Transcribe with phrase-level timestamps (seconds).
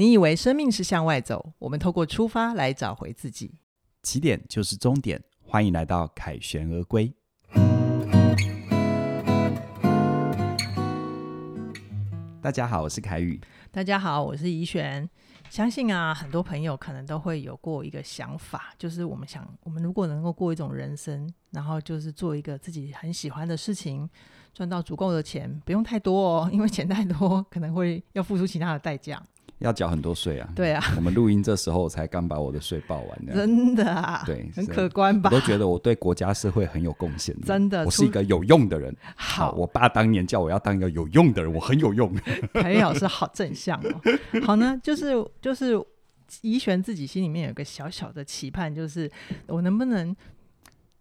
[0.00, 3.56] 你以为生命是向外走，我们透过出发来找回自己。
[4.02, 7.12] 起点就是终点，欢迎来到凯旋而归。
[12.40, 13.38] 大家好，我是凯宇。
[13.70, 15.06] 大家好，我是怡璇。
[15.50, 24.08] 相信啊，很多朋友可能都会有过一个想法，就是我们想，我们如果能够过一种人生，然后就是做一个自己很喜欢的事情，
[24.54, 29.22] 赚到足够的钱，不用太多哦，因为钱太多可能会要付出其他的代价。
[29.60, 30.48] 要缴很多税啊！
[30.54, 35.30] 对啊，我们录音这时候才刚把我的税报完，真的啊，对，很可观吧？
[35.32, 38.94] 我都觉得我对国家社会很有贡献，真的，我是一个有用的人。
[39.14, 42.12] 好，我爸当年叫我要当一个有用的人，我很有用。
[42.54, 44.40] 凯宇老师好正向哦。
[44.42, 45.80] 好呢，就是就是
[46.42, 49.10] 怡璇自己心里面有个小小的期盼，就是
[49.46, 50.14] 我能不能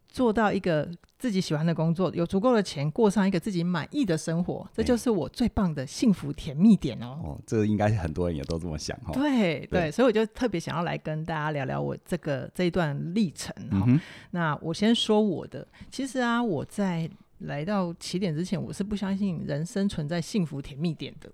[0.10, 0.90] 做到一个。
[1.20, 7.20] 自己喜欢的工作，有足够的钱，过上一个自己满意的生活，这就是我最棒的幸福甜蜜点哦。
[7.22, 9.14] 哦，这个应该很多人也都这么想哈、哦。
[9.14, 14.00] 对对，对，所以我就特别想要来跟大家聊聊我这个这一段历程哈、嗯。
[14.32, 21.30] 那我先说我的，其实啊，我在来到起点之前，我是不相信人生存在幸福甜蜜点的。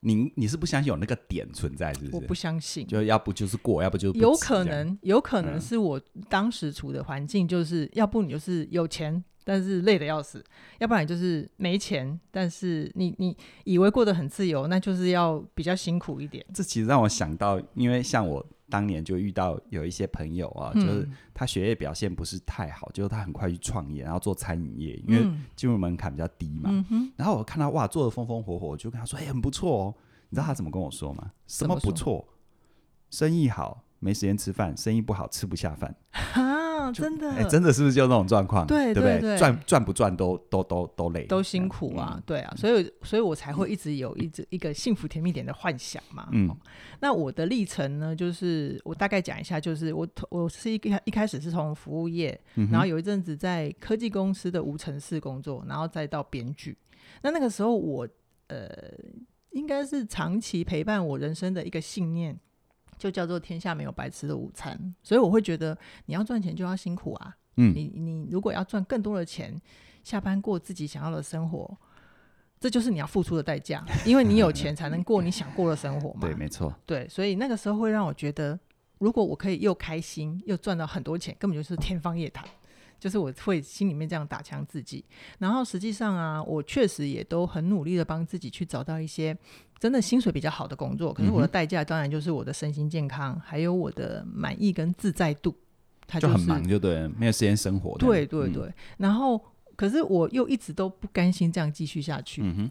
[0.00, 2.14] 你你是不相信有那个点存在，是不是？
[2.16, 10.38] 我不相信，就要不就是过，要不就有可能，有可能是我当时处的环境，就是、嗯、要不你就是有钱，但是累得要死；
[10.78, 16.44] 要不然就是没钱，但是你你以为过得很自由，那就是要比较辛苦一点。
[16.52, 18.44] 这其实让我想到，因为像我。
[18.70, 25.26] 当年就遇到有一些朋友啊，嗯、就是他学业表现不是太好，就是他很快去创业，然后做餐饮业，因为
[25.56, 26.68] 进入门槛比较低嘛。
[26.90, 29.94] 嗯、然后我看他哇，做的风风火火，我就跟他说：“哎、欸，很不错哦。”
[30.28, 31.32] 你知道他怎么跟我说吗？
[31.46, 32.28] 什么不错？
[33.08, 35.96] 生意好，没时间吃饭；生意不好，吃不下饭。
[36.92, 38.66] 真的，哎、欸，真的是不是就那种状况？
[38.66, 46.28] 对对对，赚赚不赚都都都都累，都辛苦啊，嗯、对啊，所以所以我才会一直有一直一个幸福甜蜜点的幻想嘛。
[46.32, 46.54] 嗯，
[47.00, 56.76] 那我的历程呢，就是我大概讲一下，就是我我是一开一开始是从服务业、嗯，然后有一阵子在科技公司的无尘室工作，然后再到编剧。
[57.22, 58.06] 那那个时候我
[58.48, 58.68] 呃，
[59.50, 62.38] 应该是长期陪伴我人生的一个信念。
[62.98, 65.76] 就叫做天下没有白吃的午餐，所以我会觉得
[66.06, 67.34] 你要赚钱就要辛苦啊。
[67.56, 69.58] 嗯，你你如果要赚更多的钱，
[70.02, 71.76] 下班过自己想要的生活，
[72.60, 76.20] 这就是你要付出的代价， 因为你有钱才能过你想过的生活嘛。
[76.26, 76.74] 对，没错。
[76.84, 78.58] 对，所以那个时候会让我觉得，
[78.98, 82.44] 如果我可以又开心又赚到很多钱，根本就是天方夜谭。
[83.00, 85.04] 就是我会心里面这样打枪自己，
[85.38, 89.38] 然后实际上啊，我确实也都很努力的帮自己去找到一些
[89.78, 91.12] 真的薪水比较好的工作。
[91.12, 95.54] 可是我的代价当然就是我的身心健康，还有我的满意跟自在度。
[96.06, 97.96] 他就是、就很忙，就对，没有时间生活。
[97.98, 98.74] 对对对、嗯。
[98.98, 99.38] 然后，
[99.76, 102.42] 可是我又一直都不甘心这样继续下去。
[102.42, 102.70] 嗯哼。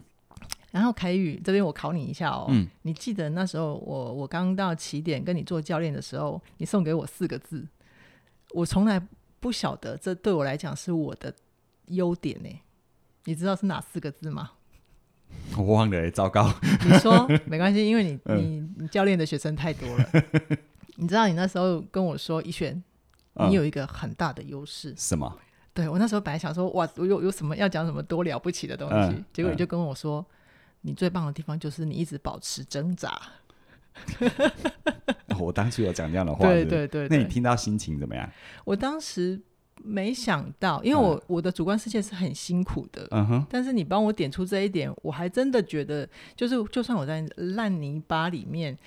[0.70, 7.66] 然后凯宇这边我考你一下哦，嗯、你记得那时候我我刚到起点跟你做教练的时候，你送给我四个字，
[8.52, 9.00] 我从来。
[9.40, 11.32] 不晓得，这对我来讲是我的
[11.86, 12.48] 优点呢。
[13.22, 14.50] 你知道是哪四个字吗？
[15.56, 16.52] 我忘了，糟糕。
[16.84, 20.10] 你说没关系，因为你你 你教练的学生太多了。
[20.96, 22.82] 你知道你那时候跟我说，一璇，
[23.48, 24.94] 你有一个很大的优势。
[24.96, 25.38] 什么？
[25.72, 30.34] 对，我那时候本来想说，哇，我有有什么要讲什么多了不起的东西，嗯、结果你就跟我说、嗯，
[30.82, 33.20] 你最棒的地方就是你一直保持挣扎。
[35.38, 37.16] 我当初有讲这样的话，对对对，对。
[37.16, 38.28] 那你听到心情怎么样？
[38.64, 39.40] 我当时
[39.82, 43.46] 没想到，因为我、嗯、我的主观世界是很辛苦的，嗯哼。
[43.50, 48.78] 但是你帮我点出这一点，我还真的觉得，就是就算我在烂泥巴里面。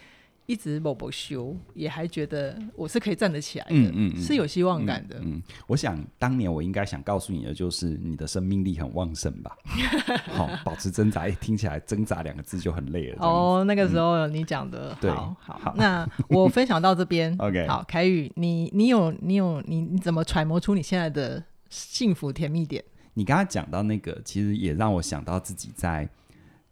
[0.52, 5.16] 一直不不休，也还觉得我是可以站得起来的，嗯嗯，嗯，是有希望感的。
[5.20, 9.56] 嗯，嗯我想当年我应该想告诉你的就是，你的生命力很旺盛吧？
[10.28, 13.26] 好，保持挣扎，听起来“挣扎”两个字就很累了。
[13.26, 15.74] 哦，那个时候你讲的、嗯，好好，好。
[15.78, 17.66] 那我分享到这边， OK。
[17.68, 22.84] 好，凯宇，你你有你有你你怎么揣摩出你现在的幸福甜蜜点？
[23.14, 26.10] 你刚刚讲到那个，其实也让我想到自己在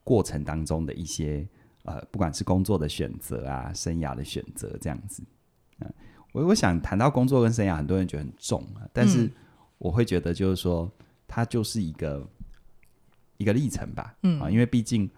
[0.04, 1.48] 过程当中的一些。
[1.90, 5.24] 呃，不管是工作的选择啊，生涯的选择，这样子，
[5.80, 5.92] 嗯，
[6.34, 9.28] 我我想谈到工作跟生涯，很多人觉得很重啊，但是
[9.80, 10.88] 我会觉得就是说，
[11.28, 12.24] 它就是一个
[13.38, 14.40] 一个历程吧，嗯。
[14.40, 15.10] 啊，因为毕竟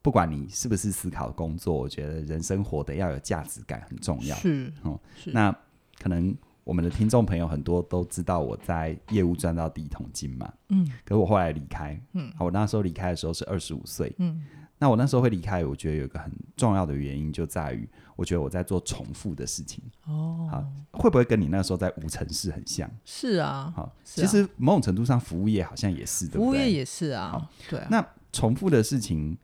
[0.00, 5.30] 不管你是不是思考工作，我觉得人生活得要有价值感很重要，是哦，是。
[5.30, 5.54] 那
[5.98, 6.34] 可能
[6.64, 14.42] 我们的听众朋友很多都知道我在业务赚到第一桶金嘛，嗯，可是我后来离开，嗯，我那时候离开的时候是二十五岁，嗯。
[14.78, 19.82] 那我那时候会离开，我觉得有一个很重要的原因，就在于我觉得我在做重复的事情。
[20.06, 22.90] 哦，好，会不会跟你那时候在无城市很像？
[23.04, 26.44] 是啊，好，其实某种程度上，服务业好像也是，对不对？
[26.44, 27.86] 服务业也是啊，对啊。
[27.90, 29.36] 那重复的事情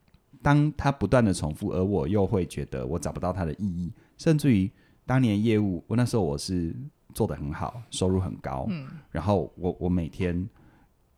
[0.42, 4.70] 当它不断的重复，而我又会觉得我找不到它的意义，甚至于
[5.06, 6.74] 当年业务，我那时候我是
[7.14, 10.48] 做的很好，收入很高，嗯，然后我我每天，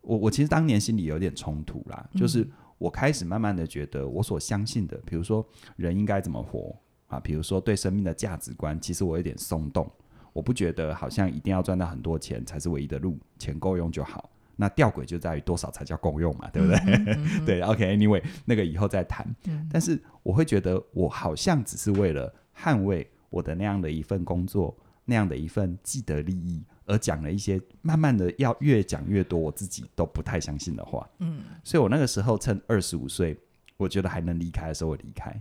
[0.01, 2.47] 我我其实当年心里有点冲突啦，嗯、就是
[2.83, 5.47] 我开始慢慢的觉得我所相信的，比如说
[5.77, 6.75] 人应该怎么活
[7.07, 9.89] 啊，比如说对生命的价值观，其实我有点松动，
[10.33, 14.29] 我不觉得好像一定要赚到很多钱才是唯一的路，钱够用就好。
[14.57, 16.77] 那吊诡就在于多少才叫够用嘛，对不对？
[16.77, 19.25] 嗯嗯、 对，OK，Anyway，那个以后再谈。
[19.45, 31.09] 嗯、但是我会觉得，我好像只是为了捍卫我的那样的一份工作，那样的一份既得利益，而讲了一些慢慢的要越讲越多，我自己都不太相信的话。
[31.19, 33.37] 嗯，所以我那个时候趁二十五岁，
[33.77, 35.33] 我觉得还能离开的时候，我离开。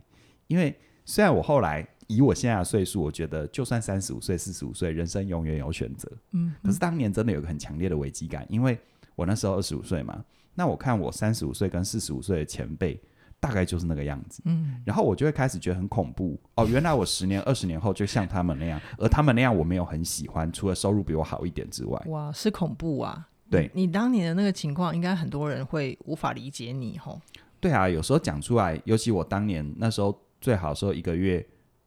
[0.47, 0.75] 因为
[1.05, 6.11] 虽然我后来以我现在的岁数，我觉得就算三十五岁、四十五岁，人生永远有选择。
[6.33, 8.79] 嗯，可是当年真的有个很强烈的危机感，因为。
[9.15, 10.25] 我那时候二十五岁嘛，
[10.55, 12.99] 那我看我三十五岁跟四十五岁的前辈，
[13.43, 14.41] 大概就是那个样子。
[14.45, 22.01] 嗯，然后我就会开始觉得很恐怖哦，原来我十年、二十年后就像他们那样，而他们那样我没有很喜欢，除了收入比我好一点之外。
[22.07, 23.29] 哇，是恐怖啊！
[23.51, 27.21] 对，你当年的那个情况，应该很多人会无法理解你吼。
[27.59, 31.45] 对啊，有时候讲出来，尤其我当年那时候最好的时候，一个月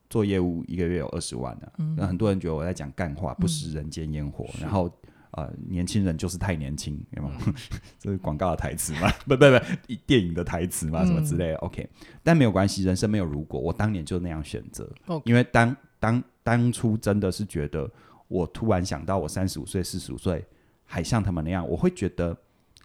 [0.09, 1.73] 做业务，一个月有二十万呢、啊。
[1.77, 4.91] 嗯，那很多人觉得我在讲干话，不食人间烟火，嗯、然后。
[5.35, 7.35] 呃，年轻人就是太年轻，有没有？
[7.99, 9.11] 这是广告的台词吗？
[9.27, 9.59] 不不不，
[10.07, 11.05] 电影的台词吗？
[11.05, 11.89] 什么之类的、嗯、？OK，
[12.23, 13.59] 但没有关系，人生没有如果。
[13.59, 14.89] 我当年就那样选择
[15.25, 17.91] 因为当当当初真的是觉得，
[18.29, 20.41] 我突然想到我三十五岁、四十五岁
[20.85, 22.37] 还像他们那样，我会觉得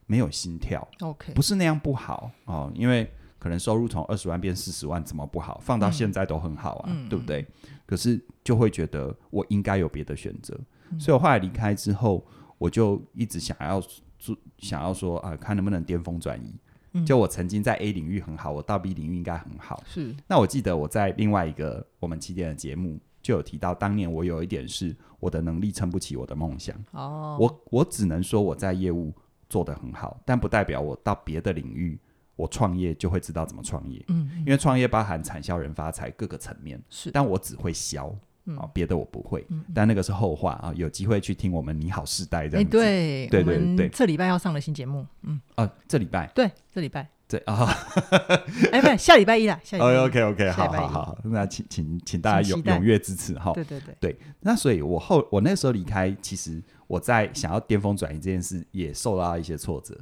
[0.07, 0.89] 没有心跳。
[1.03, 3.09] OK，不是那样不好哦，因为
[3.39, 5.61] 可能收入从二十万变四十万，怎么不好？
[5.63, 7.47] 放到现在都很好啊，嗯、对不对？
[7.87, 10.59] 可是就会觉得我应该有别的选择，
[10.91, 12.27] 嗯、所以我后来离开之后。
[12.61, 13.81] 我就一直想要
[14.19, 16.55] 做，想要说啊，看能不能巅峰转移。
[16.93, 19.83] 嗯、就我曾经在 A 领域很好，我到 B 领域应该很好。
[19.87, 20.15] 是。
[20.27, 26.77] 那我记得我在另外一个我们起点的节目就有提到，当年我有一点是我的能力撑不起我的梦想。
[26.91, 27.39] 哦。
[27.41, 29.11] 我我只能说我在业务
[29.49, 31.99] 做得很好，但不代表我到别的领域
[32.37, 34.05] 我创业就会知道怎么创业。
[34.09, 34.31] 嗯。
[34.41, 36.79] 因为创业包含产销人发财各个层面。
[36.91, 37.11] 是。
[37.11, 38.15] 但我只会销。
[38.57, 40.73] 啊，别的我不会，嗯、但那个是后话啊。
[40.75, 42.79] 有机会去听我们你好世代这样子。
[42.79, 47.69] 欸、对对对对，这礼拜要上的新节目，嗯，啊，这礼拜，对，这礼拜，对 啊，
[48.73, 49.97] 哎，不是下礼拜一啦，下礼拜一。
[49.97, 53.53] OK OK，好好好，那请请请大家踊踊跃支持哈。
[53.53, 59.97] 对对对对，那所以我后我那时候离开，其实我在想要巅峰转移这件事也受到一些挫折，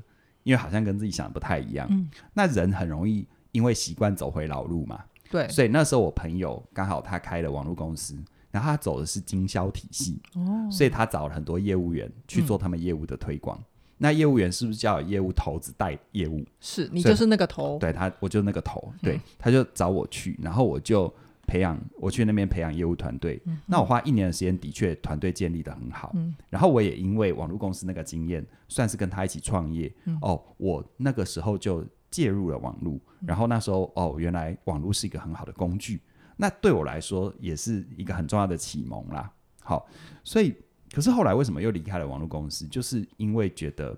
[0.44, 1.86] 因为好像跟自己想的不太一样。
[1.90, 5.00] 嗯，那人很容易因为习惯走回老路嘛。
[5.30, 8.16] 对，所以那时候我朋友刚好他开了网络公司。
[8.50, 13.58] 然后他走的是经销体系，哦，所以他找了很多业务员去做他们业务的推广。
[13.58, 13.64] 嗯、
[13.98, 16.42] 那业务员是不是叫业务头子带业务？
[16.58, 21.12] 是你就是那个头，对他，我就那个头，对，嗯、他就找我去，然后我就
[21.46, 23.38] 培养，我去那边培养业务团队。
[23.44, 26.12] 嗯、那我花一年的时间，的确团队建立的很好。
[26.14, 29.92] 嗯、然后我也因为网络公司那个经验，算是跟他一起创业。
[30.06, 36.00] 嗯、哦，我那个时候就介入了网络，然后那时候哦，原来网络是一个很好的工具。
[36.36, 39.30] 那对我来说也是一个很重要的启蒙啦。
[39.62, 39.86] 好，
[40.22, 40.54] 所以
[40.92, 42.66] 可是后来为什么又离开了网络公司？
[42.68, 43.96] 就是因为觉得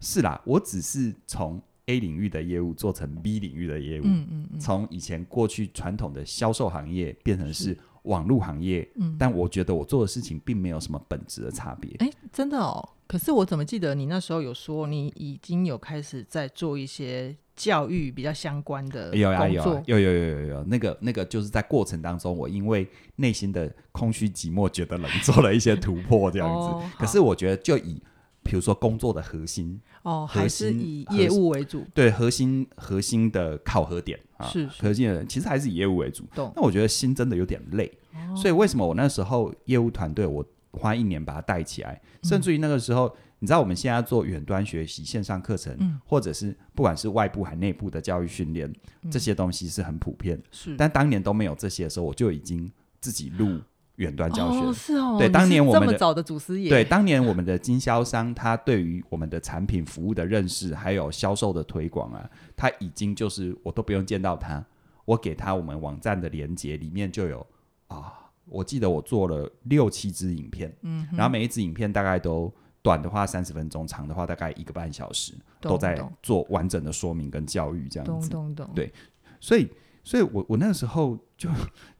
[0.00, 11.90] 是啦，我只是从 A 领域的业务做成 B 领域的业务，嗯嗯嗯，从以前过去传统的销售行业变成是网络行业，嗯，但我觉得我做的事情并没有什么本质的差别。
[11.98, 12.88] 哎，真的哦。
[13.12, 17.36] 可是我怎么记得你那时候有说你已经有开始在做一些。
[17.54, 26.68] 教育比较相关的有啊有啊有有有有有那个那个就是在过程当中，我因为内心的空虚寂寞，觉得冷，做了一些突破这样子。
[26.68, 28.02] 哦、可是我觉得，就以
[28.42, 31.84] 比如说工作的核心哦，还是以业务为主。
[31.92, 36.24] 对，核心核心的考核点啊，是，是核心的人其实还是以业务为主。
[36.34, 40.42] 那我觉得心真的有点累，哦、所以为什么我那时候业务团队我
[40.72, 43.14] 花一年把它带起来，嗯、甚至于那个时候。
[43.38, 50.40] 你知道我们现在做远端学习、线上课程，嗯、或者是不管是外部还内部的教育训练，嗯、这些东西是很普遍。
[50.52, 53.58] 是，但当年都没有这些的时候，我就已经自己录
[53.96, 54.58] 远端教学。
[54.60, 55.16] 哦，是哦。
[55.18, 56.68] 对，当年我们这么早的祖师爷。
[56.68, 64.64] 对，当年我们的经销商，他对于我们的产品服务的认识，还有销售的推广啊，他已经就是我都不用见到他，
[65.04, 67.44] 我给他我们网站的连接里面就有
[67.88, 72.52] 啊，我记得我做了六七支影片，嗯，然后每一支影片大概都。
[72.84, 78.28] 短的话三十分钟，长的话大概一个半小时，都在做完整的说明跟教育这样子。
[78.28, 78.74] 懂懂懂。
[78.74, 78.92] 对，
[79.38, 79.70] 所以，
[80.02, 81.48] 所以我我那个时候就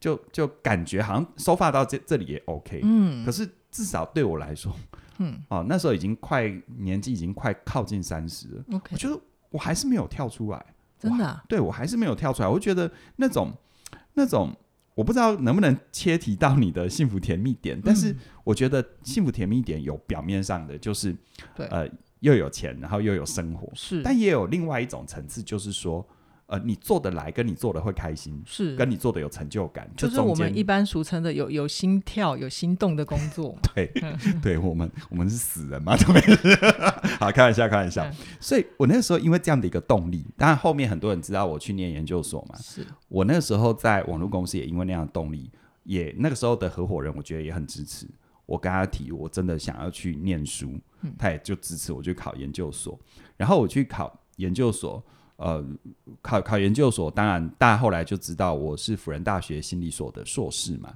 [0.01, 3.25] 就就感觉好像收发到这这里也 OK，嗯。
[3.25, 4.75] 可是至少对我来说，
[5.19, 8.89] 嗯，哦，那时候已经快年纪已经快靠近三十了，OK。
[8.91, 9.17] 我觉得
[9.51, 10.67] 我还是没有跳出来，
[10.99, 12.49] 真的、啊，对我还是没有跳出来。
[12.49, 13.53] 我觉得那种
[14.15, 14.53] 那种，
[14.95, 21.17] 我不知道能不能切题到你的幸福甜蜜点，嗯、但是我觉得幸福甜蜜点有表面上的，就是
[21.55, 21.89] 对呃
[22.21, 26.07] 又有钱，然后又有生活，是，但也有另外一种层次，就是说。
[26.52, 33.56] 呃，你做得来，跟你做的会开心，是跟你做的有成就感，就是我们一般俗称的有有心跳、有心动的工作。
[33.75, 33.90] 对，
[34.42, 36.21] 对我们我们是死人嘛，都没
[37.18, 38.04] 好，开玩笑，开玩笑。
[38.04, 45.50] 嗯、所以我那个时候因为这样的一个动力，当然后面很多人知道我去念研究所嘛，是我那个时候在网络公司也因为那样的动力，
[45.85, 48.06] 也那个时候的合伙人我觉得也很支持
[48.44, 53.00] 我，跟他提我真的想要去念书，嗯、他也就支持我去考研究所，
[53.38, 55.02] 然后我去考研究所。
[55.37, 55.65] 呃，
[56.21, 60.93] 考考研究所，当然，大家后来就知道我是辅仁大学心理所的硕士嘛。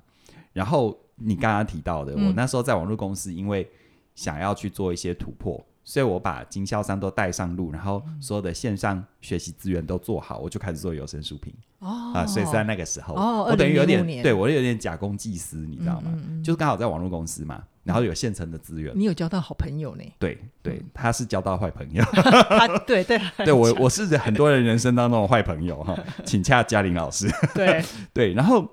[0.53, 3.69] 然后你刚刚提到的，嗯、我那时候在网络公司，因为
[4.15, 11.53] 想要去做一些突破，所以我把经销商都带上路，然后所有的线上学习资源都做好，我就开始做有声书评。
[11.81, 16.11] 哦，啊，所以是在那个时候，哦、我等于有点，对我有点假公济私，你知道吗？
[16.15, 17.63] 嗯嗯嗯，就是刚好在网络公司嘛。
[17.87, 20.03] 然后有现成的资源，你有交到好朋友呢？
[20.19, 22.05] 对对，他是交到坏朋友。
[22.85, 23.17] 对对
[23.47, 27.31] 对，我我是很多人人生当中的坏朋友哈， 请洽嘉玲老师。
[27.55, 27.81] 对
[28.13, 28.69] 对，然后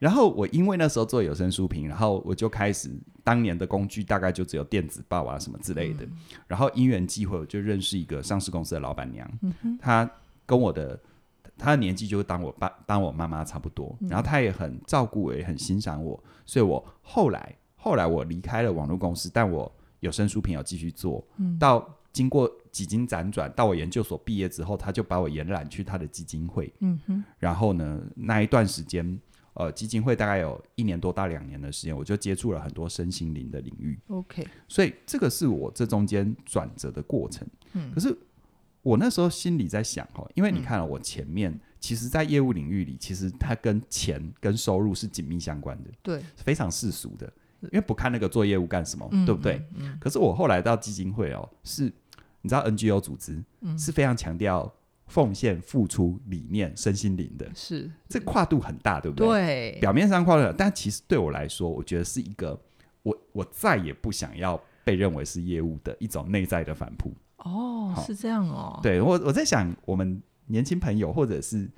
[0.00, 2.90] 然后我因为那时候做有声书评，然后我就开始
[3.22, 6.04] 当年的工具大概就只有电子报啊什么之类的。
[6.48, 9.30] 然后因缘际会，我就认识一个上市公司的老板娘，
[9.80, 10.10] 她
[10.44, 10.98] 跟我的
[11.56, 17.54] 她的年纪就当我爸当我妈妈差不多，然后她也很照顾我，也很欣赏我，所以我后来。
[17.86, 21.24] 后来我离开了网络公司，但我有声书评有继续做。
[21.36, 26.74] 嗯，到经过几经辗转，到我研究所毕业之后，他就把我延揽去他的基金会。
[26.80, 29.16] 嗯哼，然后呢，那一段时间，
[29.52, 33.96] 呃，基金会大概有一年多到两年的时间，我就接触了很多身心灵的领域。
[34.08, 37.46] OK，所以这个是我这中间转折的过程。
[37.74, 38.12] 嗯，可是
[38.82, 47.32] 我那时候心里在想哈，因为你看了我前面，嗯、其实，在业务领域里，其实它跟钱跟收入是紧密相关的，对，非常世俗的。
[47.62, 49.56] 因为不看那个做业务干什么，嗯、对不对？
[49.74, 51.84] 嗯嗯、可是我后来到基金会哦，是
[52.42, 54.72] 你知道 NGO 组织、嗯、是非常强调
[55.06, 59.26] 奉献、付出理念、身心灵的，是这跨度很大，对不对？
[59.26, 62.60] 对，表面上跨度很大，但其实对我来说，我觉得是一个
[63.02, 67.12] 我我再也不想要被认为是业务的一种内在的反扑。
[67.38, 68.78] 哦，好是这样哦。
[68.82, 71.68] 对我我在想，我们年轻朋友或者是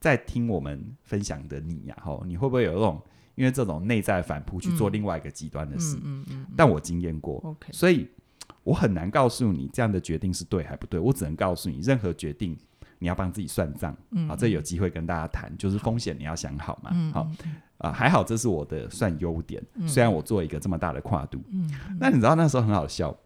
[0.00, 3.00] 在听我们分享的你呀、啊，哈，你会不会有那种？
[3.38, 8.08] 因为这种内在反扑去做另外一个极端的事，嗯嗯嗯嗯、但我经验过.所以
[8.64, 10.98] 我很难告诉你这样的决定是对还不对。
[10.98, 12.58] 我只能告诉你，任何决定
[12.98, 17.30] 你要帮自己算账，嗯、好，这有机会跟大家谈，就是风险你要想好嘛，好，啊、
[17.78, 21.38] 呃，还好这是我的算优点，嗯、虽然我做一个这么大的跨度，
[22.00, 23.16] 那你知道那时候很好笑，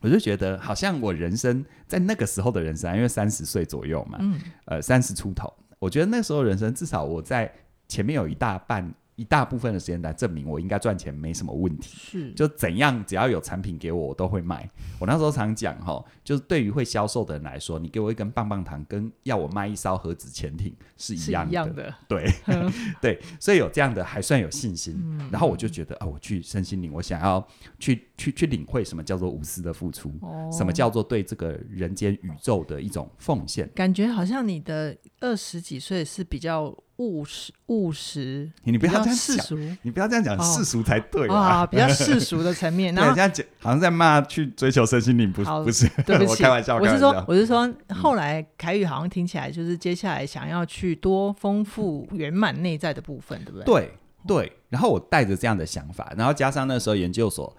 [0.00, 7.52] 我就觉得好像我人生在那个时候的人生，因为三十岁左右嘛，嗯、呃，三十出头，我觉得那时候人生至少我在
[7.86, 8.90] 前面有一大半。
[9.18, 14.70] 一大部分的时间来证明我应该赚钱没什么问题，是就怎样只要有产品给我，我都会卖。
[15.00, 21.92] 我那时候常讲哈，就是对于会销售的人来说，你给我一根棒棒糖，跟要我卖一艘核子潜艇是一样的。
[22.06, 22.32] 对
[23.02, 24.94] 对，所以有这样的还算有信心。
[24.96, 27.44] 嗯、然后我就觉得啊，我去身心灵，我想要
[27.80, 33.68] 去去去领会什么叫做无私的付出，哦、什么叫做对这个人间宇宙的一种奉献。
[33.74, 36.72] 感觉好像你的二十几岁是比较。
[36.98, 41.64] 务实务实，你不要这样世俗，你不要这样讲世俗才对啊！
[41.64, 45.88] 比较世俗的层面， 然后这样讲好像在骂去追求身心灵，不不是？
[46.04, 53.64] 对不起， 我开玩笑，我是说，我是说，后来凯宇好像听起来就是接下来想要去多丰富圆满内在的部分，对不对？
[53.64, 53.92] 对
[54.26, 54.52] 对。
[54.68, 57.56] 然后我带着这样的想法，然后加上那时候研究所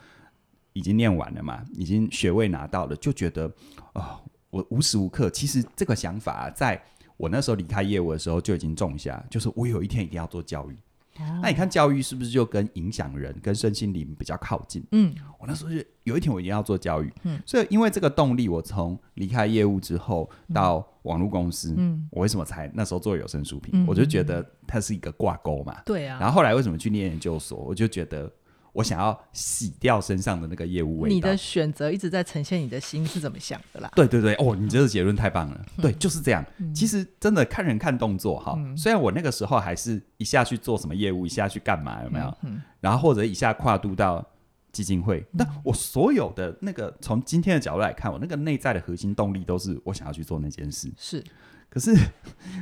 [0.73, 3.49] 已经念完了嘛，已经学位拿到了，就觉得
[3.93, 4.19] 哦，
[4.49, 6.83] 我无时无刻其实这个想法在。
[7.19, 10.73] 我那时候离开业务的时候就已经种下，就是我有一天一定要做教育。
[11.19, 14.81] 哦、那你看教育是不是就跟影响人、跟身心灵比较靠近？
[14.93, 17.11] 嗯，我那时候就有一天我一定要做教育。
[17.23, 23.83] 嗯，所以因为这个动力，我从离开业务之后到网络公司，嗯，我为什么才那时候做有声书评？
[23.83, 25.81] 嗯、我就觉得它是一个挂钩嘛。
[25.85, 26.19] 对啊。
[26.21, 27.57] 然后后来为什么去念研究所？
[27.57, 28.31] 我就觉得。
[28.73, 31.13] 我想要洗掉身上的那个业务味道。
[31.15, 33.91] 你的选择一直在呈现你的心是怎么想的啦？
[33.95, 35.65] 对对对，哦，你这个结论太棒了。
[35.77, 36.45] 嗯、对，就是这样。
[36.57, 38.53] 嗯、其实真的看人看动作哈。
[38.57, 42.37] 嗯、虽然我那个时候还是一下去做什么业务，一下去干嘛，有没有？
[42.79, 44.25] 然后或者一下跨度到
[44.71, 50.91] 基金会，嗯、但我所有的那个从今天的角度来看，我那个内在的核心动力都是我想要去做那件事。
[50.95, 51.23] 是，
[51.69, 51.95] 可是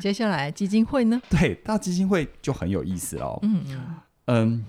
[0.01, 1.21] 接下来基金会呢？
[1.29, 3.37] 对，到基金会就很有意思哦。
[3.41, 3.95] 嗯嗯。
[4.27, 4.65] 嗯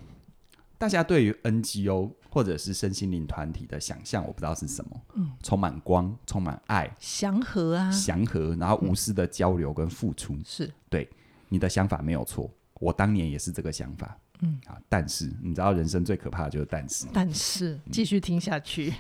[0.78, 10.72] 大家对于 NGO 或或者是身心灵团体的想象，我不知道是什么，嗯，充满光，充满爱，祥和啊，祥和，然后无私的交流跟付出，嗯、是。
[10.88, 11.08] 对
[11.48, 14.56] 你的想法没有错，我当年也是这个想法，嗯。
[14.68, 18.94] 啊，但是你知道人生最可怕的就是但是，但是继续听下去，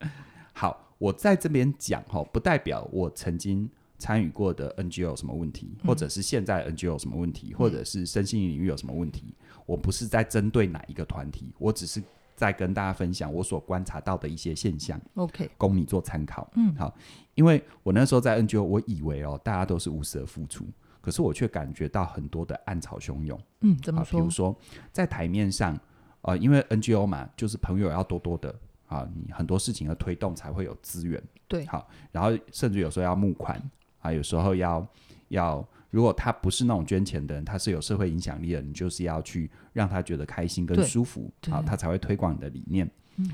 [0.00, 0.10] 嗯、
[0.52, 9.32] 好，我在这边讲哈，不代表我曾经参与过的 NGO 有什么问题，或者是现在 NGO 有什么问题，嗯、或者是身心领域有什么问题，
[9.66, 12.02] 我不是在针对哪一个团体，我只是。
[12.34, 16.50] 在跟大家分享我所观察到的一些现象，OK，供你做参考。
[16.56, 16.92] 嗯，好，
[17.34, 20.64] 因为我那时候在 NGO，我以为哦，大家都是无私的付出，
[21.00, 23.38] 可是我却感觉到很多的暗潮汹涌。
[23.60, 24.18] 嗯，怎么说？
[24.18, 24.56] 比如说
[24.90, 25.78] 在台面上，
[26.22, 28.52] 呃，因为 NGO 嘛，就是朋友要多多的
[28.88, 31.22] 啊，你很多事情的推动才会有资源。
[31.46, 33.62] 对，好，然后甚至有时候要募款
[34.00, 34.84] 啊，有时候要
[35.28, 35.64] 要。
[35.92, 42.90] 如果他不是那种捐钱的人，他是有社会影响力的，你就是要去让他觉得开心跟舒服，好，他才会推广你的理念。
[43.16, 43.30] 嗯，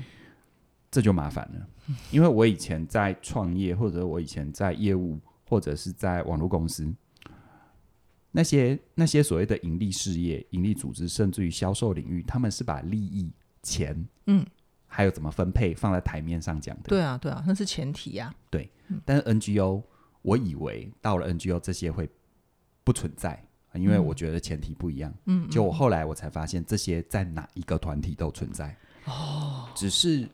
[0.91, 6.93] 这就麻烦了，嗯，因为我以前在创业，或者我以前在业务，或者是在网络公司，
[8.31, 13.31] 那些那些所谓的盈利事业、盈利组织，甚至于销售领域，他们是把利益、
[13.63, 14.45] 钱，嗯，
[14.85, 16.89] 还有怎么分配放在台面上讲的。
[16.89, 18.35] 对啊，对啊，那是前提呀，啊。
[18.51, 18.69] 对，
[19.05, 19.81] 但是 NGO，
[20.23, 22.09] 我以为到了 NGO 这些会。
[22.83, 23.43] 不存在，
[23.73, 25.13] 因为我觉得前提不一样。
[25.25, 28.75] 嗯，就我后来我才发现，这些在哪一个团体都存在。
[29.05, 30.27] 哦，只是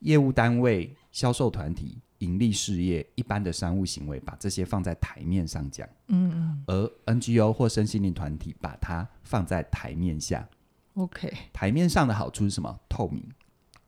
[0.00, 5.88] 业务单位、销售团体、盈利事业、一般的商务行为，把这些放在台面上讲。
[6.08, 6.64] 嗯嗯。
[6.66, 10.48] 而 NGO 或身心灵团体把它放在台面下。
[10.94, 11.32] OK。
[11.52, 12.78] 台面上的好处是什么？
[12.88, 13.22] 透明。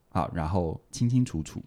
[0.09, 1.62] 好，然后清清楚楚。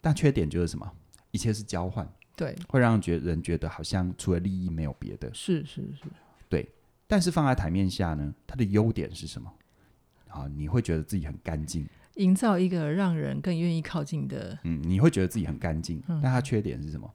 [0.00, 0.90] 但缺点就是什么？
[1.30, 2.08] 一切是交换。
[2.38, 5.28] 对，会让觉人觉得好像除了利益没有别的。
[5.34, 6.04] 是是是，
[6.48, 6.66] 对。
[7.08, 9.52] 但是放在台面下呢，它的优点是什么？
[10.28, 14.56] 啊，你会觉得自己很干净，营造一个让人更愿意靠近的。
[14.62, 16.00] 嗯，你会觉得自己很干净。
[16.06, 17.10] 嗯，但它缺点是什么？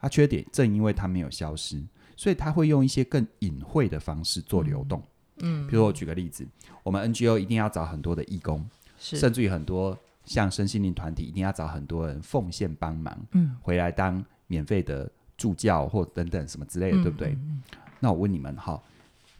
[0.00, 1.82] 它缺点正因为它没有消失，
[2.16, 5.02] 所以它会用一些更隐晦的方式做流动。
[5.38, 6.46] 嗯，比如我举个例子，
[6.82, 14.24] 我们 NGO 一定要找很多的义工，甚至于很多像身心灵团体一定要找很多人奉献帮忙，嗯，回来当。
[14.48, 17.28] 免费的助教或等等什么之类的，嗯、对不对？
[17.34, 17.62] 嗯、
[18.00, 18.82] 那我问你们哈，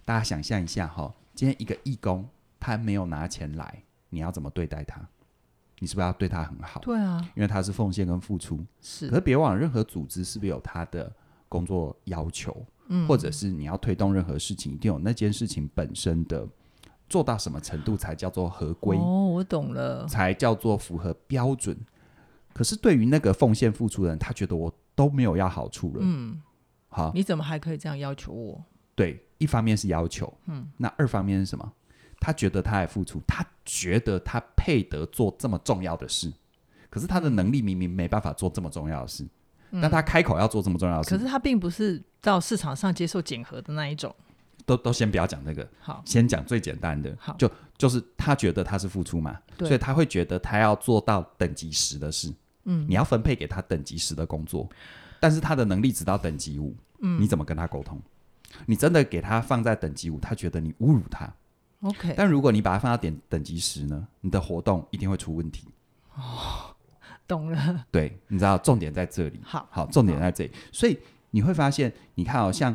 [0.05, 2.25] 大家想象一下哈，今天一个义工
[2.61, 5.01] 他没有拿钱来，你要怎么对待他？
[5.81, 6.81] 你是不是要对他很好？
[6.81, 8.65] 对啊，因为他是奉献跟付出。
[8.81, 11.13] 是，可是别忘了，任何组织是不是有他的
[11.49, 12.65] 工作要求？
[12.89, 16.47] 嗯，或者是你要推动任何事情，一定有那件事情本身的
[17.09, 18.97] 做到什么程度才叫做合规？
[18.97, 21.77] 哦，我懂了，才叫做符合标准。
[22.53, 24.73] 可是对于那个奉献付出的人，他觉得我。
[24.99, 26.43] 都没有要好处了，嗯，
[26.89, 28.65] 好，你怎么还可以这样要求我？
[28.97, 31.73] 对，一方面是要求，嗯，那二方面是什么？
[32.19, 36.33] 他觉得他还付出，他觉得他配得做这么重要的事，
[36.91, 39.25] 可是他的能力明明没办法做这么重要的事，
[39.71, 44.13] 嗯，但他开口要做这么重要的事，可是他并不是到市场上接受检核的那一种，
[44.67, 52.35] 都都先不要讲这个，好，先讲最简单的，好，就就是他觉得他是付出嘛，所以他会觉得他要做到等级十的事。
[52.65, 54.69] 嗯，你要分配给他等级十的工作，
[55.21, 58.01] 但是他的能力只到等级五，嗯，你怎么跟他沟通？
[58.67, 61.31] 你真的给他放在等级五，他觉得你侮辱他。
[61.81, 65.69] OK，但如果你把他放到点等级十呢，你的活动一定会出问题。
[66.15, 66.75] 哦，
[67.27, 67.87] 懂了。
[67.91, 69.41] 对，你知道重点在这里。
[69.45, 70.51] 好，好，重点在这里。
[70.73, 70.99] 所以
[71.31, 72.75] 你会发现，你看好、哦、像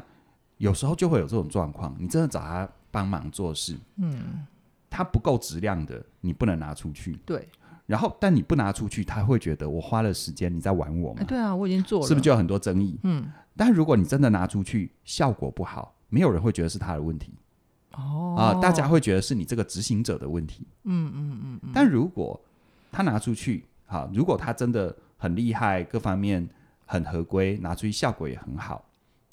[0.57, 4.45] 有时候就会有这种状况，你真的找他帮忙做事，嗯，
[4.89, 7.13] 他不够质量的，你不能拿出去。
[7.25, 7.49] 对。
[7.85, 11.19] 然后，但你不拿出去，他会觉得我花了时间，你在玩我吗？
[11.19, 12.97] 欸、对啊，我已经做了，是不是就有很多争议？
[13.03, 17.33] 嗯，但如果你真的拿出去，效果不好，没有人会觉得是他的问题。
[17.91, 20.65] 哦，啊、呃，大家会觉得是你这个执行者的问题。
[20.83, 21.71] 嗯嗯嗯嗯。
[21.73, 22.39] 但如果
[22.91, 26.47] 他拿出去，好，如果他真的很厉害，各方面
[26.85, 28.83] 很合规，拿出去效果也很好，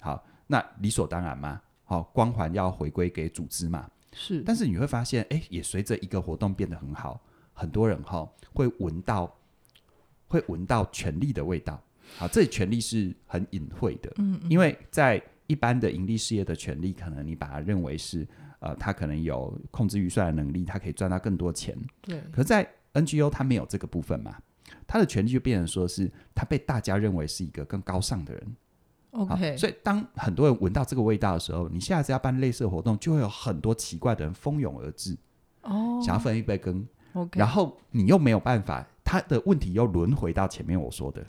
[0.01, 1.61] 好，那理所当然嘛。
[1.85, 3.89] 好，光环要回归给组织嘛。
[4.13, 4.43] 是。
[4.43, 7.21] 但是你会发现，哎，也随着一个活动变得很好。
[7.61, 9.31] 很多人哈会闻到，
[10.29, 11.79] 会闻到权力的味道。
[12.17, 18.27] 好，这权力是很隐晦的，嗯，嗯，因为在一般的盈利事业的权力，可能你把它认为是，
[18.61, 21.77] 呃，他可能有控制预算的能力，他可以赚到更多钱。
[22.01, 22.21] 对。
[22.33, 24.37] 可是在 NGO，他没有这个部分嘛，
[24.87, 28.57] 他的权力就变成说是他被大家认为是一个更高尚的人。
[29.13, 29.57] OK。
[29.57, 35.17] 所以当很多人闻到这个味道的时候，你下次要办类似活动，就会有很多奇怪的人蜂拥而至，
[35.63, 36.85] 哦，想要分一杯羹。
[37.33, 41.25] 然后你又没有办法，他的问题又轮回到前面我说的，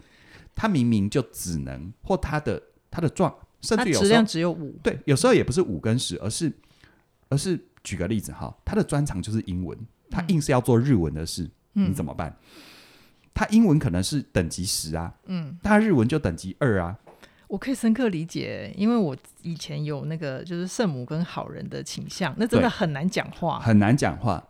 [0.55, 6.51] 他明明就只能或他的他的状，甚至有时候质量只有五，对，有时候也不是五跟十，而是
[7.29, 9.77] 而是举个例子哈，他的专长就是英文，
[10.09, 12.35] 他硬是要做日文的事，嗯、你怎么办？
[13.33, 16.97] 他英文可能是等级十啊，嗯，他日文就等级二啊。
[17.47, 24.41] 我可以深刻理解，因为我以前有那个就是圣母跟好人的倾向，那真的很难讲话，很难讲话，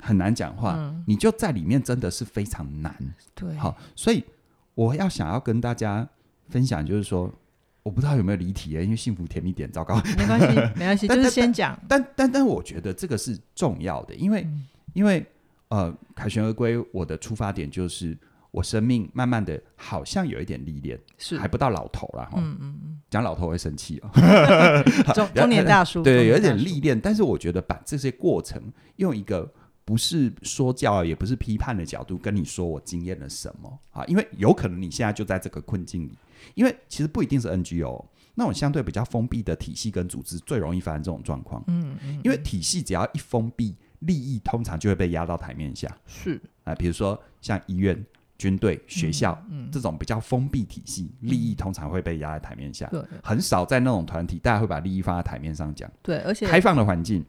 [0.00, 0.74] 很难讲话。
[0.76, 2.94] 嗯、你就在里面真的是非常难。
[3.34, 4.24] 对，好，所以
[4.74, 6.08] 我要想要跟大家
[6.48, 7.32] 分享，就是说，
[7.82, 11.78] 我不知道有没有离题，因为幸福甜蜜点，糟糕，没关系，没关系， 就是先讲。
[11.88, 15.24] 但但但我觉得这个是重要的，因为、嗯、因为
[15.68, 18.16] 呃，凯旋而归，我的出发点就是。
[18.52, 22.32] 我生命慢慢的，好像有一点历练，是还不到老头了哈。
[22.38, 24.10] 嗯嗯嗯，讲老头会生气哦。
[25.14, 28.60] 中 中年大叔，对，有一点历练，但是我觉得把这些过程
[28.96, 29.48] 用一个
[29.90, 34.04] 不是说教，也不是批判的角度跟你说，我经验了什么啊？
[34.04, 36.16] 因为有可能你现在就在这个困境里，
[36.54, 38.04] 因为其实不一定是 NGO
[38.36, 41.64] 那种相对比较封闭的体系跟组织最容易发生这种状况。
[41.66, 45.92] 嗯嗯，因为体系只要一封闭，利益通常就会被压到台面下。
[46.06, 48.00] 是啊，比如说像医院。
[48.38, 52.86] 军队、学校、嗯嗯、这种比较封闭体系，利益通常会被压在台面下。
[52.86, 55.92] 对，很少在那种团体，大家会把利益放在台面上讲。
[56.00, 57.22] 对，而且开放的环境，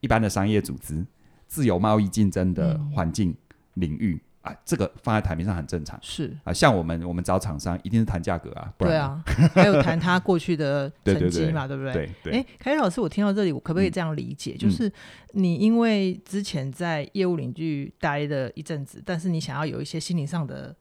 [0.00, 1.04] 一般的商业组织、
[1.54, 3.32] 自由贸易竞争的环境
[3.74, 4.14] 领域。
[4.14, 11.92] 嗯啊，这个放在台面上很正常，是啊，像我们我们找厂商一定是谈价格啊，不然对啊，还有谈他过去的 成绩嘛，对，不对？
[11.94, 12.32] 对对。
[12.34, 14.54] 哎，凯旋老师，我听到这里，我可不可以这样理解？
[14.54, 14.92] 嗯、就是
[15.32, 20.76] 你因为之前在业务领域待了一阵子，但是你想要有一些心灵上的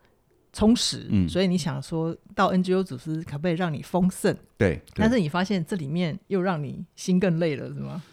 [0.52, 4.36] 充实，嗯，所以你想说到 NGO 组织可不可以让你丰盛？
[4.58, 4.76] 对。
[4.76, 8.04] 对但是你发现这里面又让你心更累了，是吗？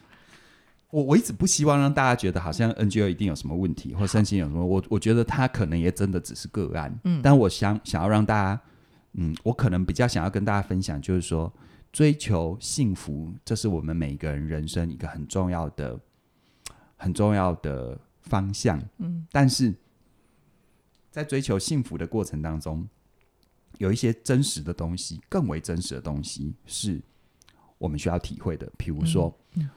[0.91, 4.65] 我我一直不希望让大家觉得好像 NGO 一定有什么问题，或身心有什么。
[4.65, 6.99] 我我觉得他可能也真的只是个案。
[7.05, 8.61] 嗯，但我想想要让大家，
[9.13, 11.53] 嗯，我可能比较想要跟大家分享，就是说
[11.93, 15.99] 追求幸福，这是我们每个人人生一个很重要的、
[16.97, 18.83] 很重要的方向。
[18.99, 19.73] 嗯，但是
[21.11, 22.89] 在追求幸福的过程当中，
[23.79, 27.01] 有一些真实的东西，更为真实的东西，是
[27.79, 28.69] 我们需要体会的。
[28.77, 29.33] 比如说。
[29.55, 29.71] 嗯嗯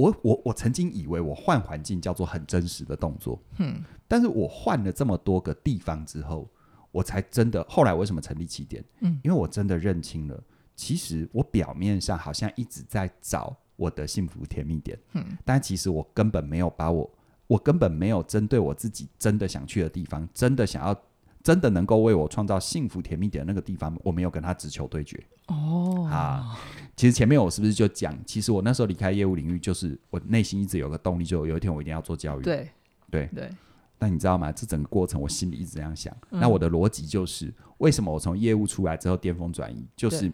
[0.00, 6.48] 我我我曾经以为我换环境叫做很真实的动作，嗯，但是我换了这么多个地方之后，
[6.90, 8.82] 我才真的后来为什么成立起点？
[9.00, 10.42] 嗯，因为我真的认清了，
[10.74, 17.10] 其实我表面上好像一直在找我的幸福甜蜜点，嗯，但其实我根本没有把我，
[17.46, 20.98] 我根本没有针对我自己真的想去的地方，真的想要。
[21.42, 25.22] 真的能够为我创造幸福甜蜜点的那个地方，我没有跟他直球对决。
[25.46, 26.58] 哦，啊，
[26.96, 32.42] 其实前面我是不是就讲，其实我那时候离开业务领域，就是我内心一直有个动力，就有一天我一定要做教育。
[32.42, 32.68] 对，
[33.10, 33.50] 对，对。
[33.98, 34.50] 但你知道吗？
[34.50, 36.14] 这整个过程我心里一直这样想。
[36.30, 39.86] 嗯、那我的逻辑就是，为什么我从业务出来之后巅峰转移？
[39.94, 40.32] 就是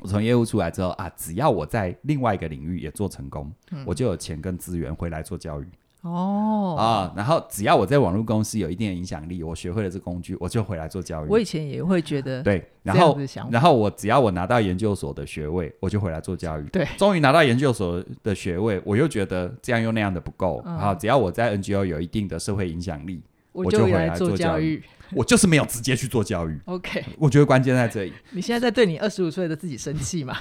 [0.00, 5.66] 我从业务出来之后啊，只要我在另外一个领域也做成功，嗯、我就有钱跟资源回来做教育。
[6.02, 11.28] 哦啊，然后只要我在网络公司有一定的影响力，我学会了这工具，我就回来做教育。
[11.28, 13.18] 我以前也会觉得对，然后
[13.50, 16.64] 然后我只要我拿到研究所的学位，我就回来做教育。
[16.70, 20.62] 对，终于拿到研究所的学位，我又觉得这样又那样的不够。
[20.64, 23.20] 然后只要我在 NGO 有一定的社会影响力，
[23.64, 24.82] 我就回来做教育。
[25.12, 26.60] 我就是没有直接去做教育。
[26.66, 28.12] OK，我觉得关键在这里。
[28.32, 30.36] 你现在在对你二十五岁的自己生气吗？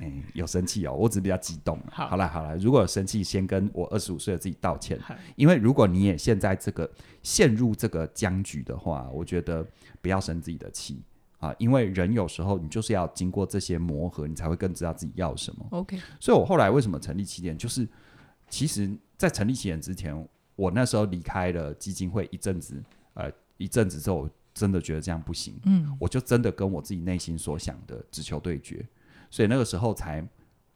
[0.00, 1.80] 嗯， 有生气哦，我只是比较激动。
[1.92, 4.98] 好，好了，好了，如果有生气，先跟我二十五岁的自己道歉。
[5.36, 6.90] 因为如果你也现在这个
[7.22, 9.64] 陷入这个僵局的话，我觉得
[10.02, 11.00] 不要生自己的气
[11.38, 11.54] 啊。
[11.56, 15.64] 因为人有时候你就是要经过这些磨合，你才会更知道自己要什么。
[15.70, 17.86] OK，所以我后来为什么成立起点，就是
[18.50, 22.82] 其实，在成立起点之前，我那时候离开了基金会一阵子，
[23.14, 23.30] 呃。
[23.58, 28.86] 一阵子之后，我真的觉得这样不行，嗯，我就真的跟我自己内心所想的只求对决，
[29.30, 30.22] 所以那个时候才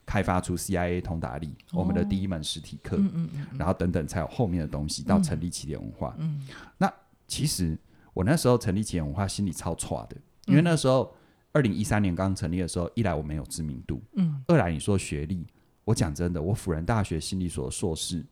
[0.07, 6.17] 开发出 CIA 通达力，哦、我们的第一门实体课，嗯嗯嗯嗯、然后等等才有后面的东西到成立起点文化。
[6.21, 6.41] 嗯，
[6.79, 6.91] 那
[7.27, 7.79] 其实
[8.15, 10.17] 我那时候成立起点文化心里超差的，
[10.47, 11.15] 因为那时候
[11.53, 15.47] 二零一三年刚成立的时候，一来我没有知名度，嗯，二来你说学历，
[15.85, 18.25] 我讲真的，我辅仁大学心理所硕士，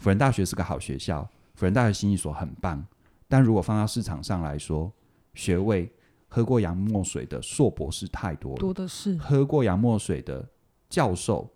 [0.00, 1.22] 辅仁大学是个好学校，
[1.54, 2.84] 辅仁大学心理所很棒。
[3.28, 4.90] 但如果放到市场上来说，
[5.34, 5.92] 学位
[6.26, 10.48] 喝过洋墨水的硕博士太多了，多的是喝过洋墨水的
[10.88, 11.48] 教授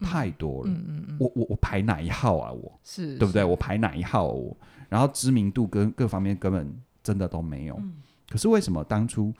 [0.00, 0.70] 太多了。
[0.70, 2.50] 嗯嗯嗯，我我我排哪一号啊？
[2.50, 3.44] 我是对不对？
[3.44, 4.32] 我排哪一号啊？
[4.32, 4.56] 我
[4.88, 7.76] 然后知名度跟各方面根本真的都没有。
[7.78, 9.32] 嗯，可是为什么当初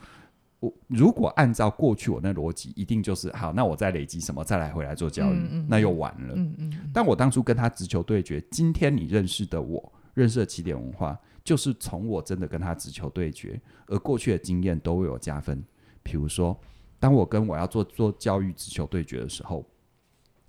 [0.63, 6.33] 我如果按照过去我那逻辑，一定就是好，那我再累积什么再来回来做教育，嗯嗯，那又完了。
[6.37, 11.19] 嗯嗯，但我当初跟他直球对决，今天你认识的我，认识的起点文化。
[11.43, 15.61] 就是从我真的跟他直球对决，而过去的经验都为我加分。
[16.01, 16.57] 比如说，
[17.01, 19.65] 当我跟我要做做教育直球对决的时候，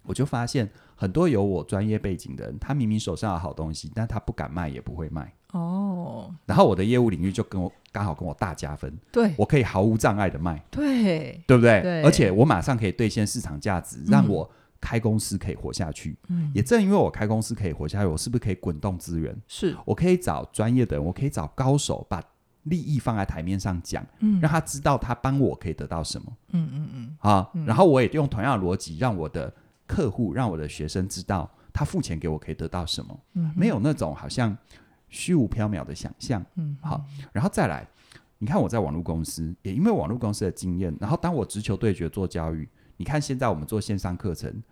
[0.05, 5.33] 我就发现很多有我专业背景的人，他明明手上有好东西，但他不敢卖，也不会卖。
[5.53, 6.33] 哦。
[6.47, 8.97] 然后我的业务领域就跟我刚好跟我大加分。
[9.13, 9.35] 对。
[9.37, 10.63] 我可以毫无障碍的卖。
[10.71, 11.41] 对。
[11.47, 11.81] 对不对？
[11.83, 12.03] 对。
[12.03, 14.49] 而且我马上可以兑现市场价值，让我
[14.81, 16.17] 开公司可以活下去。
[16.29, 16.51] 嗯。
[16.55, 19.37] 也正因为我开公司可以活下去，我是不是可以滚动资源？
[19.47, 19.77] 是。
[19.85, 22.23] 我可以找专业的人，我可以找高手，把
[22.63, 26.33] 利益放在台面上讲，嗯，让他知道他帮我可以得到什么。
[26.53, 27.17] 嗯嗯嗯。
[27.19, 29.53] 好，然后我也用同样的逻辑让我的。
[29.87, 34.57] 客户让我的学生知道，他付钱给我可以得到什么，嗯、没有那种好像
[35.09, 36.45] 虚无缥缈的想象。
[36.55, 37.87] 嗯，好，然后再来，
[38.39, 44.63] 你看我在网络公司，也因为网络公司的经验，然后当我直球对决做教育，你看现在我们做线上课程，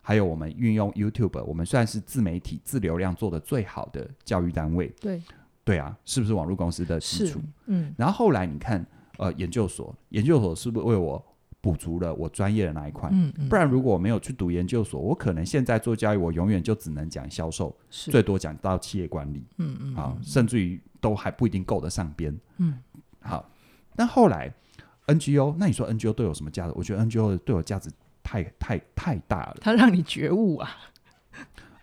[0.00, 4.88] 还有我们运用 YouTube，我们算是自媒体、自流量做的最好的教育单位。
[5.00, 5.22] 对，
[5.64, 7.40] 对啊，是不是网络公司的基础？
[7.66, 8.84] 嗯，然后后来你看，
[9.18, 11.24] 呃，研究所，研究所是不是为我？
[11.62, 22.78] 补足了我专业的那一块，嗯嗯、不然如果我没有去读研究所，我可能现在做交易，我永远就只能讲销售，是最多讲到企业管理，嗯嗯，好，甚至于都还不一定够得上边，嗯，
[23.20, 23.48] 好。
[23.94, 24.52] 那后来
[25.06, 26.72] NGO，那你说 NGO 对我什么价值？
[26.74, 27.88] 我觉得 NGO 对我价值
[28.24, 30.68] 太太太大了，它让你觉悟啊。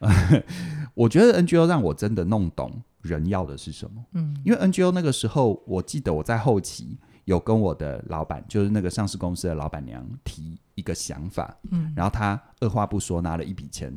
[0.94, 6.98] 我觉得 NGO 让我真的弄懂人要的是什么，嗯，因为 NGO 那个时候，我记得我在后期。
[7.30, 13.94] 有跟我的老板，就是那个上市公司的老板娘提一个想法，嗯，然后他二话不说拿了一笔钱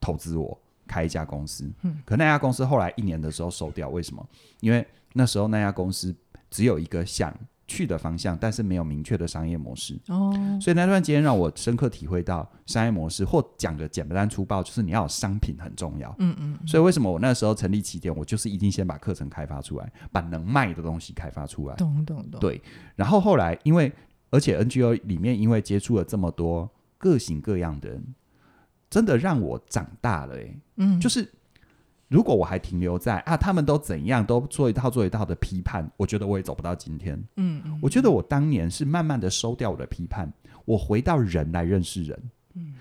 [0.00, 4.28] 投资我开一家公司，嗯，可那家公司后来一年的时候收掉，为什么？
[4.58, 6.12] 因为那时候那家公司
[6.50, 7.32] 只有一个想
[7.68, 16.58] 去的方向，但是没有明确的商业模式哦，所以那段时间让我深刻体会到商业模式，或讲的简单粗暴，就是你要有商品很重要，嗯嗯。
[16.66, 22.40] 所以为什么我那时候成立起点，我就是一定先把课程开发出来，把能卖的东西开发出来，懂懂懂。
[22.40, 22.62] 对，
[22.94, 23.92] 然后后来因为
[24.30, 28.14] 而且 NGO 里面因为接触了这么多各型各样的人，
[28.88, 31.28] 真的让我长大了，欸，嗯，就是。
[32.08, 37.20] 如果我还停留在啊，他们都怎样都做一套做一套的批判，我觉得我也走不到今天。
[37.36, 40.32] 嗯，嗯，我觉得我当年是慢慢的收掉我的批判，
[40.64, 42.22] 我回到人来认识人。
[42.54, 42.74] 嗯，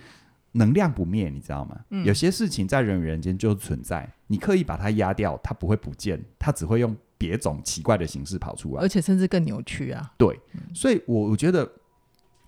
[0.52, 1.80] 能量不灭，你知道吗？
[1.90, 10.14] 嗯，有些事情在人与人间就存在，你刻意把它压掉，它不会不见，它只会用别种奇怪的形式跑出来，而且甚至更扭曲啊。
[10.20, 10.40] 对，
[10.72, 11.68] 所以我我觉得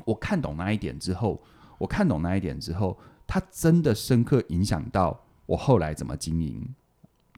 [0.05, 1.41] 我看懂那一点之后，
[1.79, 5.19] 我看懂那一点之后，它真的深刻影响到。
[5.47, 6.63] 我后来怎么经营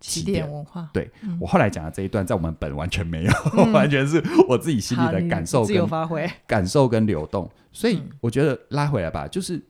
[0.01, 0.89] 起点文化？
[0.93, 7.49] 对、嗯、我后来讲的这一段，在我们本完全没有，嗯、 完全是我自己心里的感受跟，自由发挥，感受跟流动。
[7.71, 9.61] 所以我觉得拉回来吧，就是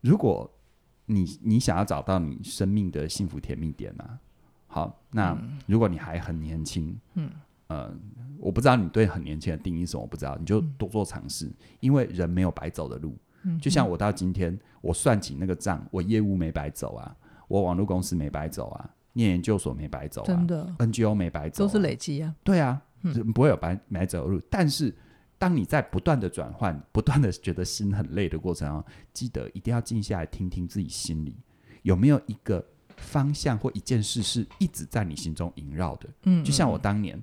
[0.00, 0.50] 如果
[1.06, 4.18] 你你想要找到你生命的幸福甜蜜点啊，
[4.66, 7.30] 好，那如果你还很年轻，嗯
[7.66, 7.90] 呃，
[8.38, 13.16] 我不知道你对很年轻的定义是什么，我不知道，你就多做尝试，嗯、因为人没有白走的路。
[13.44, 17.16] 嗯、就像我到今天，我算起那个账，我业务没白走啊。
[17.48, 22.34] 我网络公司没白走啊，念研究所没白走啊，真的，NGO 没白走啊，都是累积啊。
[22.42, 24.40] 对啊，嗯，不会有白白走的路。
[24.50, 24.94] 但是，
[25.38, 31.36] 当你在不断的转换、不断的觉得心很累的过程中，记得一定要静下来听听自己心里
[31.82, 32.64] 有没有一个
[32.96, 36.08] 方向或一件事是一直在你心中萦绕的。
[36.24, 37.22] 嗯，就像我当年，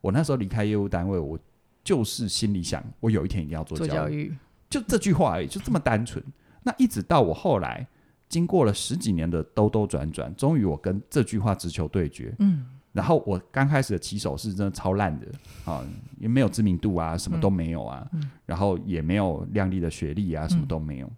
[0.00, 1.38] 我那时候离开业务单位，我
[1.82, 4.36] 就是心里想，我有一天一定要做教育，做教育，
[4.68, 6.22] 就这句话而已，就这么单纯。
[6.62, 7.88] 那一直到我后来。
[8.32, 12.34] 经过了十几年的兜兜转转，终于我跟这句话直球对决。
[12.38, 15.26] 嗯，然后我刚开始的起手是真的超烂的
[15.66, 15.84] 啊，
[16.18, 21.16] 也没有知名度啊，什么都没有啊，嗯、然后也没有亮丽的学历啊，什么都没有，嗯、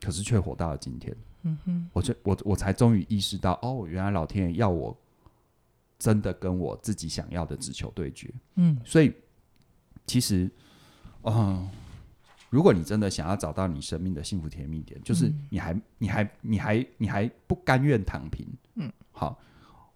[0.00, 1.14] 可是却活到了今天。
[1.42, 4.96] 嗯哼，我就我我才终于意识到，哦，原来老天爷要我
[5.98, 8.32] 真的跟我自己想要的直球对决。
[8.54, 9.12] 嗯，所以
[10.06, 10.50] 其实，
[11.24, 11.70] 嗯、呃。
[12.54, 18.46] 如果你真的想要找到你生命的幸福甜蜜点，就是你还、你还、你还、你还不甘愿躺平。
[18.76, 19.36] 嗯，好，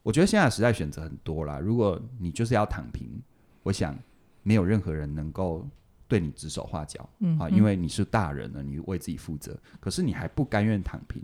[0.02, 1.60] 我觉得现在时代选择很多啦。
[1.60, 3.22] 如果你就是要躺平，
[3.62, 3.96] 我想
[4.42, 5.64] 没有任何人能够
[6.08, 7.08] 对你指手画脚。
[7.20, 9.56] 嗯，啊，因为你是大人了，你为自己负责。
[9.78, 11.22] 可是你还不甘愿躺平，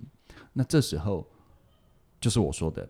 [0.53, 1.29] 那这时候
[2.21, 2.89] 就是我说的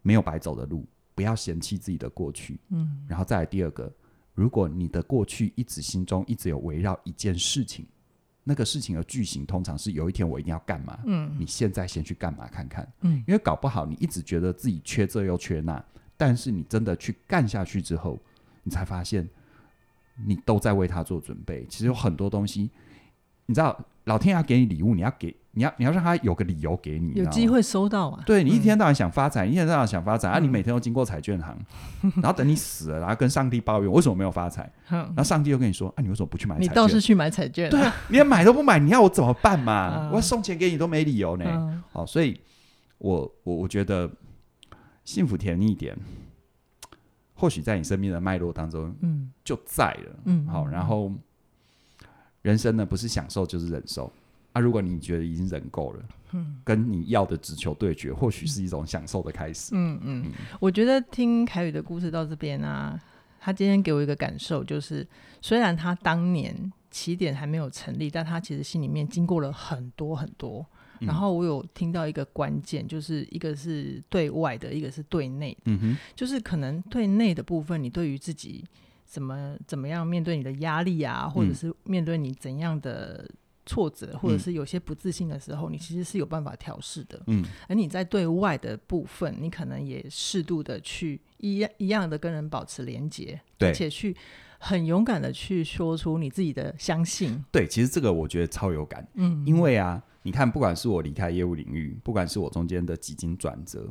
[0.00, 2.58] 没有白走的路，不要嫌弃自己的过去。
[2.70, 3.92] 嗯，然后再来第二个。
[4.34, 7.86] 如果你的过去一直心中一直有围绕一件事情，
[8.42, 10.98] 那个事情的剧情通常是有一天我一定要干嘛？
[11.04, 12.90] 嗯，你现在先去干嘛看看？
[13.02, 15.84] 嗯，因为搞不好你一直觉得自己缺这又缺那，
[16.16, 18.18] 但是你真的去干下去之后，
[18.62, 19.28] 你才发现
[20.24, 21.66] 你都在为他做准备。
[21.68, 22.70] 其实有很多东西，
[23.46, 28.22] 你知道，老天要给你礼物，你要给你要你要让他有个理由给你，有机会收到啊。
[28.24, 30.44] 对，你一天到晚想发财，你一天到晚想发财啊，嗯。
[30.44, 31.58] 你每天都经过彩券行，
[32.22, 36.70] 然后等你死了，然后跟上帝抱怨为什么没有发财，然后上帝又跟你说啊，你为什么不去买彩券？
[36.70, 40.06] 你倒是去买彩券，对啊，连买都不买，你要我怎么办嘛？
[40.06, 41.44] 嗯 我要送钱给你都没理由呢。
[41.48, 41.82] 嗯。
[41.92, 42.40] 好，所以
[42.98, 44.08] 我我我觉得
[45.04, 45.96] 幸福甜蜜一点，
[47.34, 49.32] 或许在你生命的脉络当中，嗯。
[49.44, 50.16] 就在了。
[50.26, 51.10] 嗯好，然后
[52.42, 54.12] 人生呢，不是享受就是忍受
[54.60, 54.62] 啊。
[54.62, 59.70] 如果你觉得已经忍够了，嗯跟你要的直球对决，或许是一种享受的开始。
[59.74, 60.24] 嗯嗯，
[60.60, 63.00] 我觉得听凯宇的故事到这边啊，
[63.40, 65.06] 他今天给我一个感受，就是
[65.40, 70.60] 虽然他当年起点还没有成立，但他其实心里面经过了很多很多。
[71.02, 75.72] 嗯然后我有听到一个关键，就是一个是对外的，一个是对内的。
[75.72, 78.62] 嗯哼，就是可能对内的部分，你对于自己
[79.06, 83.26] 怎么怎么样面对你的压力啊，或者是面对你怎样的
[83.70, 87.22] 挫折，或者是有些不自信的时候，你其实是有办法调试的。
[87.28, 94.16] 嗯而你在对外的部分，你可能也适度的去一样一样的跟人保持连接，对而且去
[94.58, 97.44] 很勇敢的去说出你自己的相信。
[97.52, 103.88] 对，其实这个我觉得超有感，嗯，因为啊，你看，不管是我离开业务领域，不管是我中间的几经转折，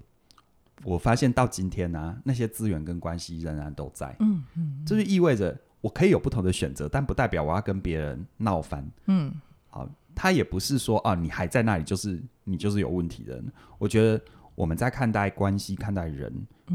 [0.84, 4.14] 我发现到今天呢、啊，那些资源跟关系仍然都在。
[4.20, 8.86] 嗯嗯，这就意味着我可以有不同的选择，但不代表我要跟别人闹翻。
[9.08, 9.34] 嗯
[9.70, 13.52] 好，他也不是说啊，你还在那里就是你就是有问题的人。
[13.78, 14.22] 我觉得
[14.56, 16.34] 我们在看待关系、看待人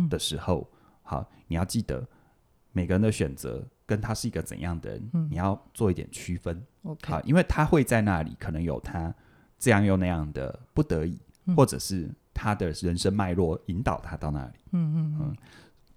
[0.08, 0.66] 的时候，
[1.02, 2.06] 好，你要记得
[2.72, 6.64] 每个人的选择跟他是一个怎样的人，嗯你要做一点区分。
[6.84, 9.14] ，OK，好，因为他会在那里，可能有他
[9.58, 14.52] 这样又那样的不得已，嗯或者是他的人生脉络引导他到那里。
[14.72, 15.36] 嗯嗯嗯，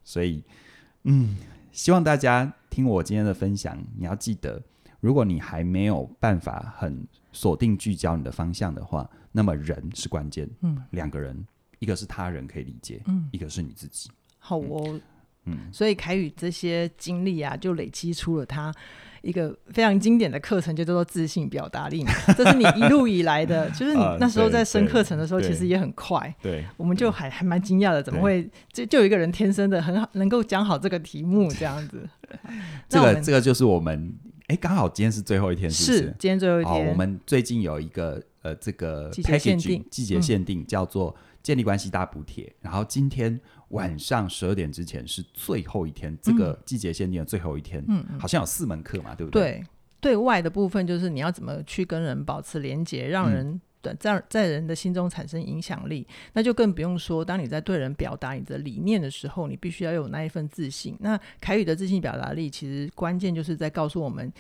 [0.03, 0.43] 所以，
[1.03, 1.37] 嗯，
[1.71, 4.61] 希望大家听我今天的分享，你要记得，
[5.07, 10.49] 如果你还没有办法很锁定聚焦你的方向的话，那么人是关键。
[10.63, 11.47] 嗯，两个人，
[11.79, 14.11] 一个是他人可以理解，嗯一个是你自己。
[14.37, 14.99] 好哦。
[15.45, 18.69] 嗯，所以凯宇这些经历啊，就累积出了他
[19.21, 22.03] 一个非常经典的课程，就叫做自信表达力。
[22.35, 26.35] 这是你一路以来的， 就是你那时候在升课程的时候，其实也很快。
[26.41, 32.05] 对，我们就还还蛮惊讶的，怎么会就就有一个人天生的很好，能够讲好这个题目这样子？
[32.89, 34.13] 这个这个就是我们，
[34.47, 35.97] 哎，刚好今天是最后一天，是不是？
[36.05, 43.37] 是今天最后一好，天，我们最近有一个呃，这个季节限 packaging 定季节限定叫做建立关系大补贴，然后今天
[43.69, 48.19] 晚上十二点之前是最后一天，这个季节限定的最后一天，嗯嗯。
[48.19, 49.41] 好像有四门课嘛，对不对？
[49.41, 49.63] 对。
[49.99, 60.95] 对外的部分就是你要怎么去跟人保持连接，让人的在在人的心中产生影响力，那就更不用说，当你在对人表达你的理念的时候，你必须要有那一份自信。
[60.99, 64.31] 那凯宇的自信表达力，其实关键就是在告诉我们，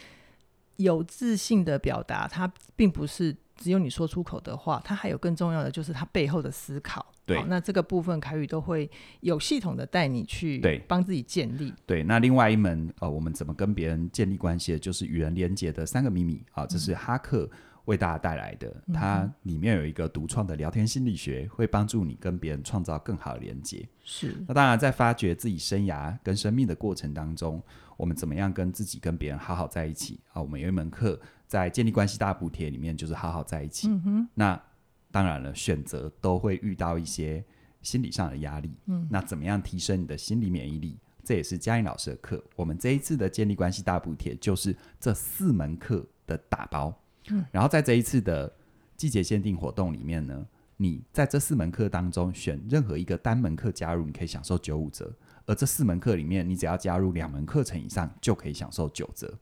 [0.77, 7.05] 有自信的表达，它并不是只有你说出口的话，它还有更重要的就是它背后的思考。
[7.25, 11.73] 对好，那这个部分凯宇都会有系统的带你去对帮自己建立。
[11.85, 17.49] 对，那另外一门呃，我们怎么跟别人建立关系的，就是与人连接的三个秘密啊，这是哈克
[17.87, 23.87] 为大家带来的，嗯它里面有一个独创的聊天心理学，会帮助你跟别人创造更好的连接。
[24.03, 27.61] 是，那当然，在发掘自己生涯跟生命的过程当中，
[27.95, 30.41] 我们怎么样跟自己跟别人好好在一起啊？
[30.41, 33.87] 我们有一门课在建立关系大补贴里面，就是好好在一起。
[33.87, 34.61] 嗯哼，那
[35.09, 37.43] 当然了，选择都会遇到一些
[37.81, 38.75] 心理上的压力。
[38.87, 40.99] 嗯，那怎么样提升你的心理免疫力？
[41.23, 42.43] 这也是嘉颖老师的课。
[42.55, 46.93] 我们这一次的建立关系大补贴就是这四门课的打包。
[47.29, 48.51] 嗯，然后在这一次的
[48.95, 50.45] 季节限定活动里面呢，
[50.77, 55.11] 你在这四门课当中选任何一个单门课加入，你可以享受九五折。
[55.45, 59.33] 而这四门课里面，你只要加入两门课程以上，就可以享受九折。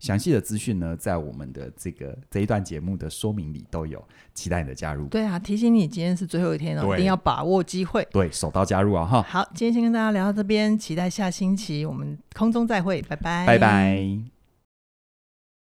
[0.00, 5.06] 详细的资讯呢，在我们的这个这一段节目的说明里都有，期待你的加入。
[5.06, 8.04] 对啊，提醒你今天是最后一天哦，一定要把握机会。
[8.10, 9.04] 对，手刀加入啊！
[9.04, 14.31] 哈，好，今天先跟大家聊到这边，期待下星期我们空中再会，拜拜，拜拜。